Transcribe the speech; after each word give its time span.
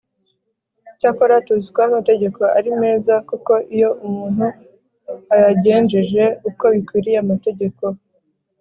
Icyakora 0.91 1.35
tuzi 1.45 1.67
ko 1.75 1.79
amategeko 1.89 2.41
ari 2.57 2.69
meza 2.81 3.13
koko 3.29 3.53
iyo 3.75 3.89
umuntu 4.07 4.45
ayagenjeje 5.35 6.23
uko 6.49 6.63
bikwiriye 6.75 7.17
amategeko 7.25 7.83